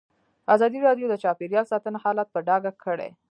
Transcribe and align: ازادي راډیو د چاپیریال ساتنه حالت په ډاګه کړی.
ازادي 0.53 0.79
راډیو 0.87 1.05
د 1.09 1.15
چاپیریال 1.23 1.65
ساتنه 1.71 1.97
حالت 2.03 2.27
په 2.31 2.39
ډاګه 2.47 2.71
کړی. 2.83 3.09